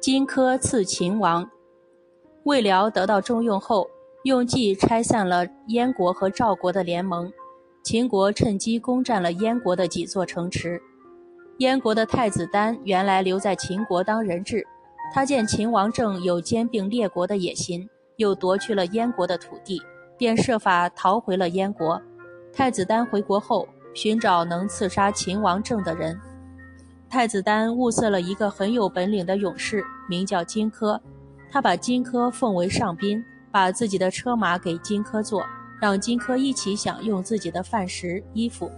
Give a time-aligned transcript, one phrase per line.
[0.00, 1.48] 荆轲刺秦王。
[2.44, 3.88] 魏辽得到重用后，
[4.22, 7.30] 用计拆散了燕国和赵国的联盟。
[7.82, 10.80] 秦国趁机攻占了燕国的几座城池。
[11.58, 14.64] 燕国的太子丹原来留在秦国当人质，
[15.12, 19.82] 他见秦王政有兼并列国的野心，又夺去了燕国的土地，
[20.16, 22.00] 便设法逃回了燕国。
[22.52, 26.18] 太子丹回国后，寻找能刺杀秦王政的人。
[27.10, 31.00] 太子丹物色了一个很有本领的勇士，名叫荆轲。
[31.50, 35.42] 他把荆轲奉为上宾，把自己的车马给荆轲坐，
[35.80, 38.70] 让荆轲一起享用自己的饭食、衣服。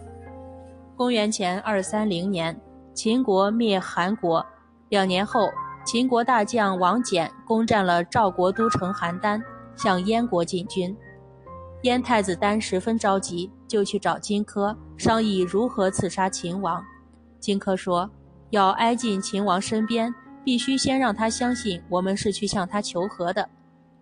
[0.96, 2.58] 公元前二三零年，
[2.94, 4.46] 秦国灭韩国。
[4.90, 5.48] 两年后，
[5.84, 9.42] 秦国大将王翦攻占了赵国都城邯郸，
[9.74, 10.96] 向燕国进军。
[11.82, 16.84] 燕太子丹十分着急，就去找荆轲商议如何刺杀秦王。
[17.40, 18.08] 荆轲说
[18.50, 23.46] ：“要挨近秦王身边。”必须先让他相信我们是去向他求和的。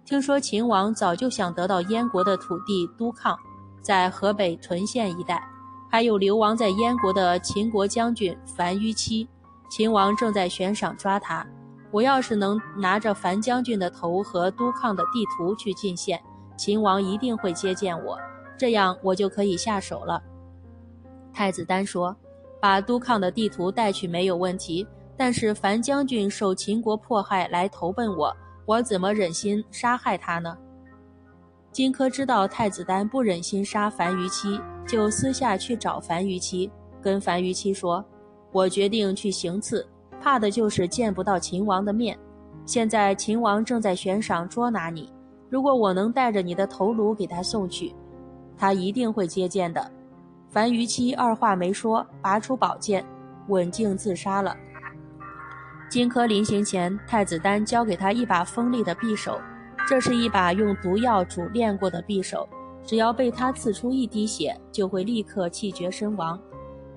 [0.04, 3.36] 听说秦王早就想得到燕国的土地都抗，
[3.82, 5.42] 在河北屯县一带，
[5.90, 9.28] 还有流亡在燕国的秦国将军樊於期。
[9.68, 11.44] 秦王正在悬赏抓他。
[11.90, 16.22] 我要是能拿着樊将军的头和都抗的地图去进献，
[16.56, 18.16] 秦王一定会接见我，
[18.56, 20.22] 这样我就可以下手了。
[21.34, 22.16] 太子丹说
[22.60, 28.32] ：“把都抗的地图带去没有问题。”但是樊将军受秦国迫害来投奔我，
[28.66, 30.56] 我怎么忍心杀害他呢？
[31.72, 36.70] 荆轲知道太子丹不忍心杀樊於期，就私下去找樊於期，
[37.02, 38.04] 跟樊於期说
[38.52, 39.84] ：“我决定去行刺，
[40.20, 42.16] 怕的就是见不到秦王的面。
[42.64, 45.12] 现在秦王正在悬赏捉拿你，
[45.50, 47.92] 如果我能带着你的头颅给他送去，
[48.56, 49.90] 他一定会接见的。”
[50.50, 53.04] 樊於期二话没说，拔出宝剑，
[53.48, 54.56] 刎颈自杀了。
[55.90, 59.40] 荆轲临行前，太子丹交给他一把锋利的匕首，
[59.86, 62.48] 这是一把用毒药煮炼过的匕首，
[62.84, 66.38] 只要被他刺出一滴血，就会立刻气绝身亡。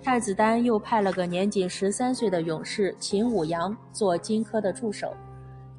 [0.04, 5.16] 太子丹又派了个年仅十三岁的勇士秦舞阳做荆轲的助手。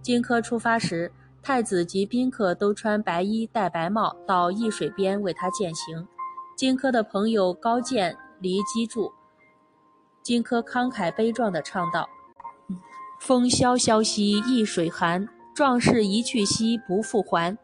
[0.01, 1.11] 荆轲出发时，
[1.43, 6.07] 太子及宾客都穿白衣戴白帽到易水边为他饯行。
[6.63, 9.13] 荆轲的朋友高渐离击筑。
[10.23, 12.09] 荆轲慷慨悲壮地唱道。
[13.19, 17.59] 风萧萧兮易水寒，壮士一去兮不复还。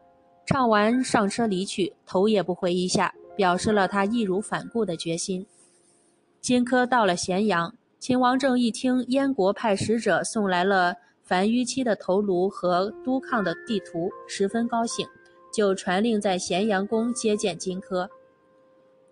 [0.47, 5.47] 唱完上车离去，头也不回一下，表示了他义无反顾的决心。
[6.41, 10.93] 荆轲到了咸阳，秦王政一听燕国派使者送来了
[11.23, 15.07] 樊於期的头颅和都抗的地图，十分高兴，
[15.55, 18.09] 就传令在咸阳宫接见荆轲。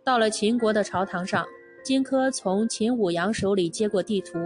[0.06, 1.44] 到了秦国的朝堂上，
[1.83, 4.39] 荆轲从秦舞阳手里接过地图。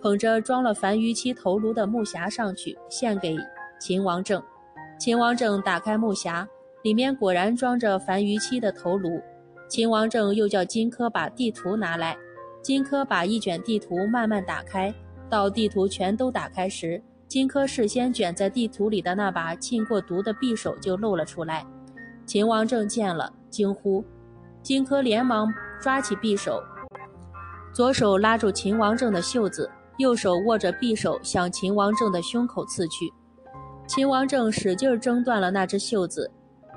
[0.00, 3.36] 捧着装了樊於期头颅的木匣上去，献给
[3.78, 4.42] 秦王政。
[4.98, 6.46] 秦王政打开木匣，
[6.82, 9.20] 里面果然装着樊於期的头颅。
[9.68, 12.16] 秦王政又叫荆轲把地图拿来。
[12.62, 14.92] 荆轲把一卷地图慢慢打开，
[15.28, 21.62] 到地图全都打开时，荆轲事先卷在地图里的那把浸过毒的匕首就露了出来。
[22.24, 24.02] 秦王政见了，惊呼。
[24.64, 26.58] 荆轲连忙抓起匕首，
[27.70, 29.70] 左手拉住秦王政的袖子。
[29.98, 33.12] 右手握着匕首向秦王政的胸口刺去，
[33.86, 36.28] 秦王政使劲挣断了那只袖子，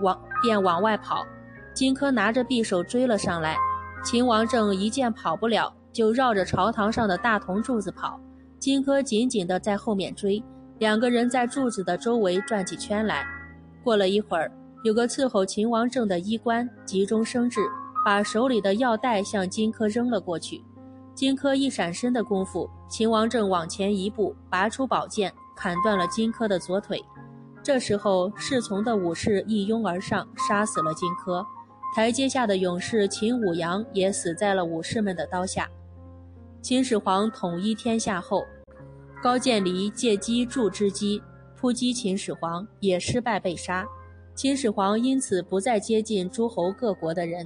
[0.02, 1.26] 往便往外跑。
[1.74, 3.58] 荆轲拿着匕首追了上来，
[4.04, 8.20] 秦王政一见跑不了，就绕着朝堂上的大铜柱子跑。
[8.60, 10.44] 荆轲紧紧地在后面追，
[10.78, 13.26] 两个人在柱子的周围转起圈来。
[13.84, 14.52] 过了一会儿，
[14.84, 17.60] 有个伺候秦王政的医官急中生智，
[18.06, 20.64] 把手里的药袋向荆轲扔了过去。
[21.16, 27.04] 荆轲一闪身的功夫，秦王政往前一步，拔出宝剑，砍断了荆轲的左腿。
[27.64, 31.44] 这时候，侍从的武士一拥而上，杀死了荆轲。
[31.96, 35.68] 台阶下的勇士秦舞阳也死在了武士们的刀下。
[36.62, 38.46] 秦始皇统一天下后，
[39.24, 41.22] 高渐离借机助之机
[41.60, 43.84] 扑击秦始皇，也失败被杀。
[44.38, 47.44] 秦始皇因此不再接近诸侯各国的人。